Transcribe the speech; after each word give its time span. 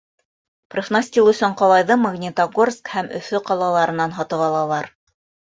Профнастил 0.75 1.27
өсөн 1.31 1.53
ҡалайҙы 1.59 1.97
Магнитогорск 2.05 2.91
һәм 2.95 3.13
Өфө 3.21 3.43
ҡалаларынан 3.51 4.17
һатып 4.19 4.47
алалар. 4.51 4.91